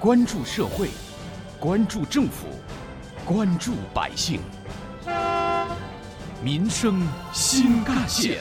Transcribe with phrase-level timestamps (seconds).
[0.00, 0.88] 关注社会，
[1.60, 2.46] 关注政府，
[3.22, 4.40] 关注百姓，
[6.42, 8.38] 民生新干线。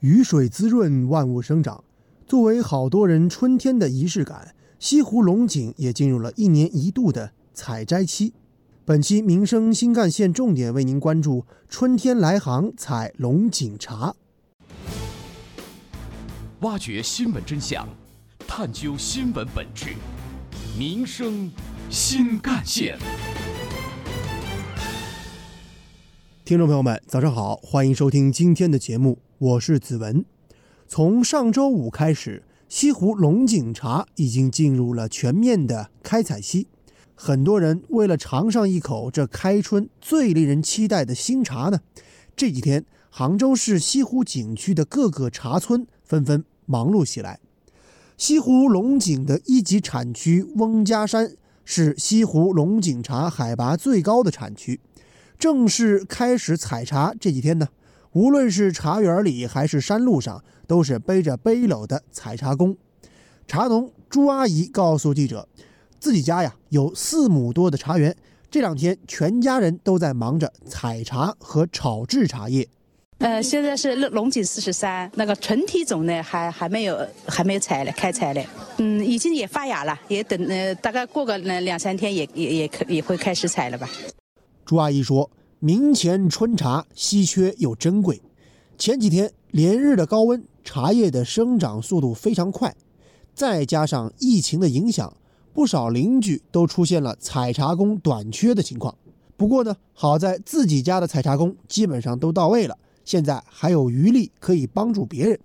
[0.00, 1.84] 雨水滋润万物生长，
[2.26, 8.32] 作为好多人春天的仪式感，西湖龙井也进入了一年一度的采摘期。
[8.86, 14.14] 本期民生新干线重点为您关注：春天来航采龙井茶。
[16.62, 17.86] 挖掘新闻真相，
[18.50, 19.94] 探究新闻本质，
[20.76, 21.48] 民生
[21.90, 22.98] 新干线。
[26.46, 30.24] 听众朋友们，早上好，欢迎收听今天的节目，我是子文。
[30.88, 36.66] 从上周五开始，西湖龙井茶已经进入了全面的开采期。
[37.14, 41.80] 很多人为了尝上一口这开春最令人期待的新茶呢，
[42.34, 45.86] 这几天杭州市西湖景区的各个茶村。
[46.02, 47.38] 纷纷忙碌起来。
[48.18, 54.80] 西湖龙井的一级产区翁家山是西湖龙井茶海拔最高的产区。
[55.38, 57.68] 正式开始采茶这几天呢，
[58.10, 62.76] 无论是茶园里还是山路上，都是背着背篓的采茶工。
[63.46, 65.48] 茶农朱阿姨告诉记者，
[66.00, 68.16] 自己家呀有四亩多的茶园，
[68.50, 72.68] 这两天全家人都在忙着采茶和炒制茶叶。
[73.18, 78.46] 呃，现在是龙井四十三，那个纯体种呢，还还没有还没有采嘞，开采嘞。
[78.76, 83.90] 嗯，已经也发芽了，也等呃，大概过个两三天也也也可也会开始采了吧。
[84.64, 88.22] 朱阿姨说，明前春茶稀缺又珍贵，
[88.78, 92.72] 前几天连日的高温，茶叶的生长速度非常快，
[93.34, 95.12] 再加上疫情的影响，
[95.52, 98.94] 不少邻居都出现了采茶工短缺的情况。
[99.36, 102.78] 不过呢，好在自己家的采茶工基本上都到位了。
[103.08, 105.40] 现在还有余力可以帮助别人。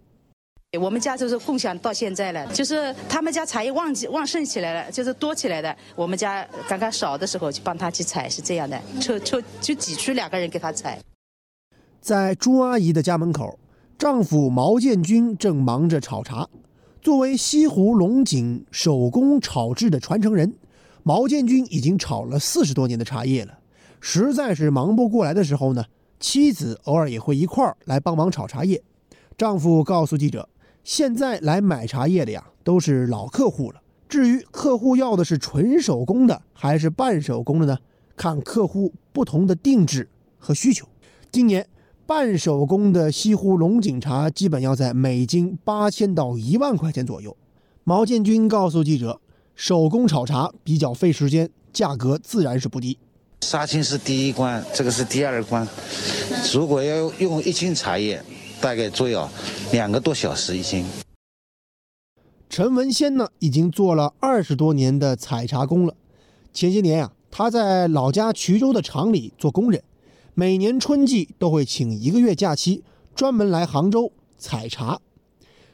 [0.82, 5.74] 我们家就是共享到现在了，就是他们家茶叶旺季旺盛起来了，就是多起来的。
[5.96, 11.00] 我们家刚刚少的时候就帮他去采，是这样的，抽抽就挤出两个人给他采。
[12.02, 13.58] 在朱阿姨的家门口，
[13.98, 16.50] 丈夫毛建军正忙着炒茶。
[17.02, 20.54] 作为西湖龙井手工炒制的传承人，
[21.04, 23.58] 毛建军已经炒了四十多年的茶叶了，
[24.02, 25.86] 实在是忙不过来的时候呢。
[26.24, 28.82] 妻子偶尔也会一块儿来帮忙炒茶叶。
[29.38, 30.48] 丈夫告诉记者
[30.82, 33.82] ：“现在来买茶叶的呀，都是老客户了。
[34.08, 37.78] 至于客户要的是纯手工的还是半手工的呢？
[38.16, 40.08] 看客户不同的定制
[40.38, 40.88] 和需求。
[41.30, 41.68] 今年
[42.06, 47.36] 半手工的西湖龙井茶基本要在每斤八千到一万块钱左右。”
[47.84, 49.20] 毛建军告诉记者
[49.56, 52.98] ：“手工炒茶比较费时间，价格自然是不低。”
[53.42, 55.68] 杀青是第一关，这个是第二关。
[56.54, 58.24] 如果要用一斤茶叶，
[58.62, 59.30] 大概做要
[59.72, 60.86] 两个多小时一斤。
[62.50, 65.96] 陈文先呢，已经做了二十多年的采茶工了。
[66.54, 69.84] 前些年呀，他在老家衢州的厂里做工人，
[70.34, 72.84] 每年春季都会请一个月假期，
[73.16, 75.00] 专门来杭州采茶。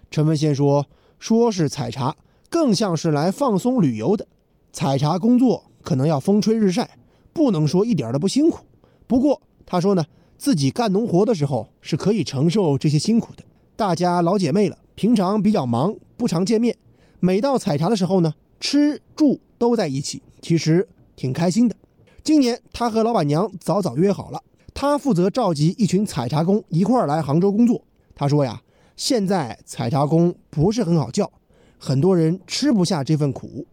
[0.10, 0.88] 陈文先说
[1.20, 2.16] ：“说是采茶，
[2.50, 4.28] 更像是来放松旅游的。
[4.72, 6.98] 采茶工作可能要风吹日晒。”
[7.32, 8.66] 不能说一点都不辛苦，
[9.08, 10.04] 不过他说呢，
[10.40, 13.44] 自己干农活的时候是可以承受这些辛苦的。
[13.76, 16.78] 大家老姐妹了，平常比较忙，不常见面，
[17.20, 21.76] 每到采茶的时候呢，吃住都在一起，其实挺开心的。
[22.24, 24.42] 今年他和老板娘早早约好了，
[24.74, 27.84] 他负责召集一群采茶工一块儿来杭州工作。
[28.16, 28.62] 他说呀，
[28.96, 31.30] 现在采茶工不是很好叫，
[31.78, 33.68] 很多人吃不下这份苦。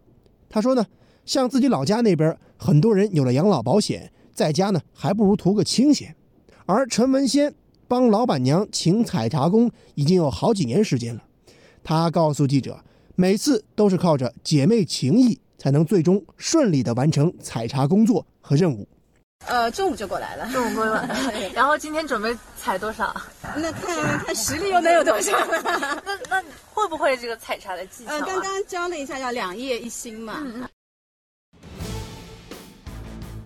[0.49, 0.85] 他说呢。
[1.25, 6.15] 像自己老家那边，很多人有了养老保险，在家呢还不如图个清闲。
[6.67, 7.55] 而陈文先
[7.87, 11.23] 帮老板娘请采茶工已经有好几年时间了。
[11.85, 12.79] 他告诉记者，
[13.15, 18.87] 每次都是靠着姐妹情谊，才能最终顺利的完成采茶工作和任务。
[19.47, 21.51] 呃，中午就过来了，中午过来了。
[21.55, 23.15] 然后今天准备采多少？
[23.55, 25.33] 那看看实力又能有多少？
[25.49, 26.43] 那那
[26.73, 28.11] 会不会这个采茶的技巧？
[28.11, 30.43] 呃，刚刚教了一下，要两叶一心嘛。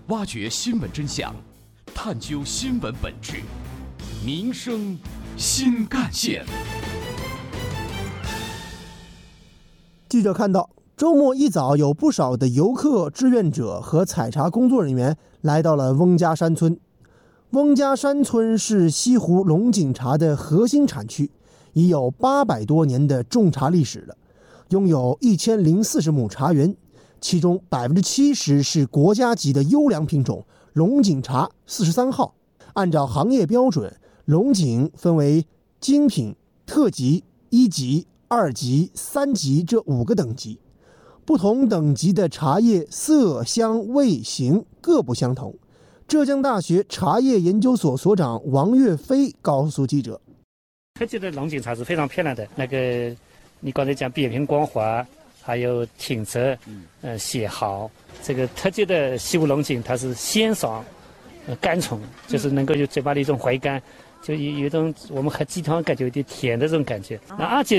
[0.06, 1.34] 挖掘新闻真相，
[2.02, 3.42] 探究新闻本质，
[4.24, 4.96] 民生
[5.36, 6.46] 新干线。
[10.08, 16.80] 记者看到，周末一早，有不少的游客、志愿者和采茶工作人员来到了翁家山村。
[17.50, 21.30] 翁家山村是西湖龙井茶的核心产区，
[21.74, 24.16] 已有八百多年的种茶历史了，
[24.70, 26.74] 拥有一千零四十亩茶园。
[27.20, 30.42] 其中百分之七十是国家级的优良品种
[30.80, 32.34] 龙井茶四十三号。
[32.72, 33.94] 按照行业标准，
[34.24, 35.44] 龙井分为
[35.78, 36.34] 精品、
[36.64, 40.58] 特级、一级、二级、三级这五个等级。
[41.26, 45.54] 不同等级的茶叶色、香、味、形各不相同。
[46.08, 50.18] 浙江大学茶叶研究所所长王岳飞告诉记者
[50.98, 53.14] ：“特级的龙井茶是非常漂亮的，那个
[53.60, 55.06] 你刚才讲扁平光滑，
[55.50, 56.56] 还有挺直，
[57.02, 57.90] 呃，血好。
[58.22, 60.84] 这个特级的西湖龙井，它是鲜爽、
[61.60, 63.82] 甘醇，就是能够有嘴巴的一种回甘，
[64.22, 67.20] 就有有一种我们喝鸡汤感觉有点甜的这种感觉。
[67.38, 67.76] 那二级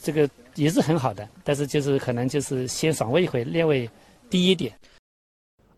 [0.00, 3.88] 这个。”也是很好的，但是就是可能就是鲜爽味会略微
[4.28, 4.70] 低一点。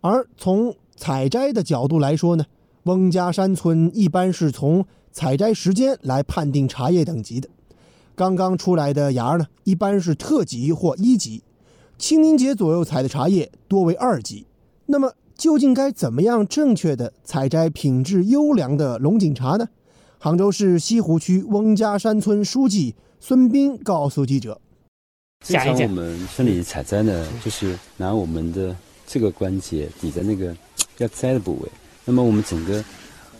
[0.00, 2.44] 而从采摘的角度来说呢，
[2.82, 7.49] 翁家山村一般是从采摘时间来判定茶叶等级的。
[8.14, 11.43] 刚刚出来的芽呢，一般是特级或一级；
[11.99, 14.46] 清明节左右采的茶叶多为二级。
[14.87, 19.69] 那么，究竟该怎么样正确的采摘品质优良的龙井茶呢？
[20.19, 24.61] 杭州市西湖区翁家山村书记孙斌告诉记者。
[25.44, 28.75] 正常我们村里采摘呢，就是拿我们的
[29.06, 30.56] 这个关节抵在那个
[30.99, 31.69] 要摘的部位。
[32.06, 32.84] 那么我们整个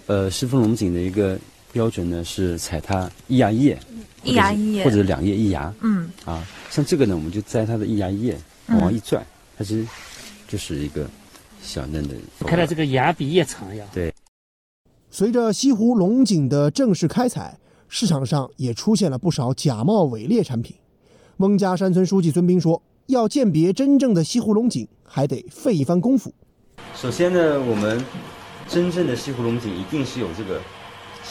[0.07, 1.39] 呃狮峰龙井的一个
[1.75, 3.79] 标准呢是采它一芽一叶，
[4.23, 5.75] 一芽一叶或者两叶一芽。
[5.81, 6.09] 嗯。
[6.25, 8.39] 啊，像这个呢，我们就摘它的一芽一叶，
[8.69, 9.27] 往一拽，
[9.59, 9.89] 它其实
[10.47, 11.05] 就是一个
[11.61, 12.15] 小嫩的。
[12.47, 13.85] 看来这个芽比叶长呀。
[13.93, 14.15] 对。
[15.11, 20.77] 随着西湖龙井的正式开采，市场上也出现了不少假冒伪劣产品。
[21.39, 26.33] 翁家山村书记孙斌说：“要鉴别真正的西湖龙井，还得费一番功夫。
[26.95, 28.05] 首先呢，我们
[28.69, 30.61] 真正的西湖龙井一定是有这个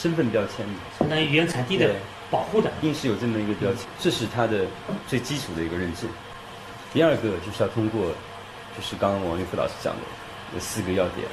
[0.04, 1.96] 身份标签的，相当于原产地的
[2.30, 4.66] 保护的，一定是有这么一个标签，这是它的
[5.08, 6.10] 最基础的一个认证。
[6.92, 8.02] 第二个就是要通过，
[8.76, 10.02] 就是刚刚王玉飞老师讲的，
[10.54, 11.26] 有四个要点，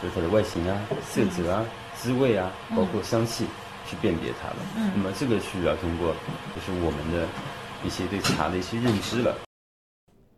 [0.00, 0.80] 就是它的外形啊、
[1.10, 1.66] 色泽啊、
[1.96, 3.44] 滋味啊，包括香气，
[3.90, 4.56] 去辨别它了。
[4.94, 6.14] 那么这个需要通过，
[6.54, 7.26] 就是我们的。”
[7.84, 9.36] 一些对茶的一些认知了。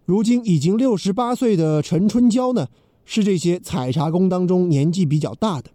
[0.07, 2.67] 如今已经六十八岁的陈春娇呢，
[3.05, 5.69] 是这些采茶工当中年纪比较大的。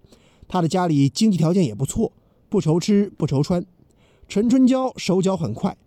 [0.49, 2.11] 他的家里经济条件也不错，
[2.49, 3.65] 不愁吃不愁穿。
[4.27, 5.77] 陈春娇手脚很快，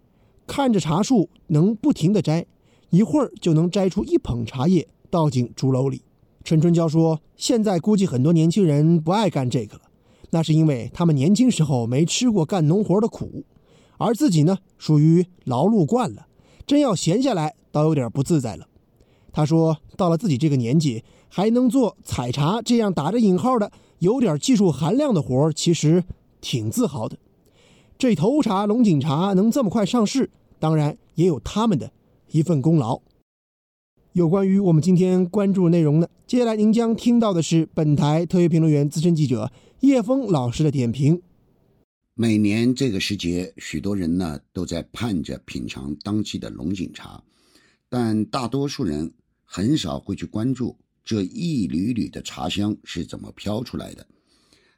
[0.46, 2.46] 看着茶树能不停地摘，
[2.88, 6.02] 一会儿就能摘出一捧茶叶倒进竹篓里。
[6.44, 9.82] 陈春娇说：“现在估计很多年轻人不爱干这个了，
[10.30, 13.44] 那是因为他们年轻时候没吃过干农活的苦。”
[13.98, 16.26] 而自己呢，属于劳碌惯了，
[16.66, 18.66] 真要闲下来，倒有点不自在了。
[19.30, 23.70] 他说：“到了自己这个年纪，还能做采茶这样打着引号的
[24.02, 26.02] 有点技术含量的活儿其实
[26.40, 27.16] 挺自豪的。
[27.96, 30.28] 这头茶龙井茶能这么快上市，
[30.58, 31.92] 当然也有他们的
[32.32, 33.00] 一份功劳。”
[34.14, 41.22] 有关于我们今天关注内容呢，接下来您将听到的是本台特约评论员、资深记者叶峰老师的点评。
[42.14, 47.22] 每年这个时节，许多人呢都在盼着品尝当季的龙井茶，
[47.88, 49.14] 但大多数人
[49.44, 54.06] 很少会去关注这一缕缕的茶香是怎么飘出来的。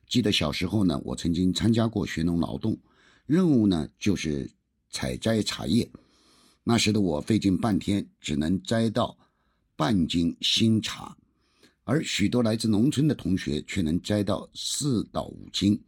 [0.09, 2.79] 记得小时候呢，我曾经参加过学农劳动，
[3.27, 4.51] 任务呢就是
[4.91, 5.91] 采摘茶叶。
[6.63, 9.19] 那时的我费尽半天，只能摘到
[9.77, 11.17] 半斤新茶，
[11.85, 15.79] 而许多来自农村的同学却能摘到四到五斤。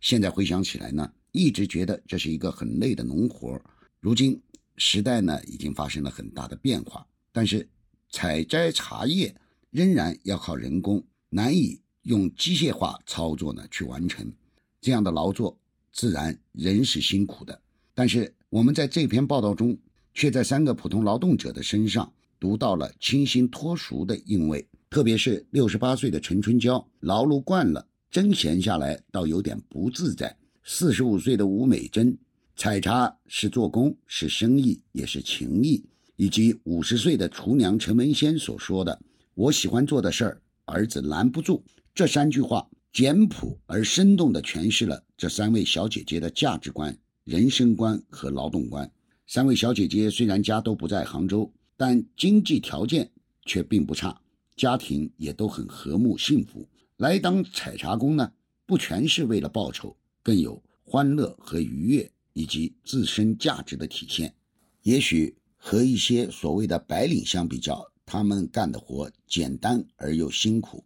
[0.00, 3.60] 现在回想起来呢，一直觉得这是一个很累的农活。
[4.00, 4.40] 如今
[4.76, 7.66] 时代呢已经发生了很大的变化，但是
[8.10, 9.34] 采摘茶叶
[9.76, 14.32] 仍然要靠人工，难以用机械化操作呢去完成。
[14.80, 15.54] 这样的劳作
[15.92, 17.60] 自然仍是辛苦的。
[17.92, 19.76] 但是我们在这篇报道中，
[20.14, 24.66] 却在三个普通劳动者的身上读到了清新脱俗的韵味。
[24.88, 27.86] 特别是六十八岁的陈春娇，劳碌惯了。
[28.10, 30.34] 真闲下来，倒有点不自在。
[30.64, 32.16] 四十五岁的吴美珍，
[32.56, 35.84] 采茶是做工，是生意，也是情谊。
[36.16, 38.98] 以及五十岁的厨娘陈文仙所说的
[39.36, 41.62] ：“我喜欢做的事儿，儿子拦不住。”
[41.94, 48.90] 这三句话简朴而生动地诠释了这三位小姐姐的价值观、人生观和劳动观。
[49.26, 53.10] 三位小姐姐虽然家都不在杭州，但经济条件
[53.44, 54.18] 却并不差，
[54.56, 56.66] 家庭也都很和睦幸福。
[56.96, 58.32] 来当采茶工呢，
[58.64, 64.34] 不全是为了报酬，更有欢乐和愉悦，以及自身价值的体现。
[64.82, 70.82] 也许和一些所谓的白领相比较，他们干的活简单而又辛苦，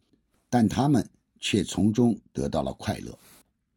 [0.49, 1.07] 但他们
[1.39, 3.17] 却从中得到了快乐。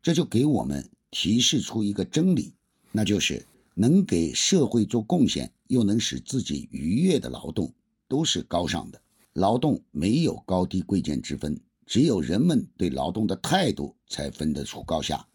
[0.02, 2.54] 这就给我们提示出一个真理，
[2.92, 3.46] 那就是
[3.76, 7.72] 能给社会做贡献，又能使自己愉悦的劳动，
[8.08, 9.02] 都是高尚的。
[9.34, 11.60] 劳动没有高低贵贱之分。
[11.86, 15.28] 只有人们对劳动的态度，才分得出高下。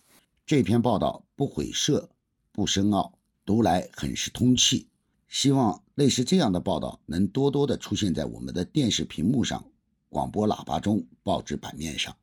[0.47, 2.09] 这篇报道不毁社，
[2.53, 4.88] 不深奥，读来很是通气。
[5.29, 9.65] 希望类似这样的报道能多多的出现在我们的电视屏幕上、
[10.09, 12.15] 广播喇叭中、报纸版面上。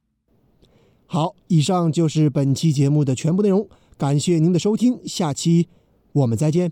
[1.05, 5.67] 好，以上就是本期节目的全部内容，感谢您的收听，下期
[6.13, 6.71] 我们再见。